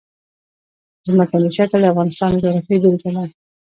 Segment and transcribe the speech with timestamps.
[1.07, 3.23] ځمکنی شکل د افغانستان د جغرافیې بېلګه ده.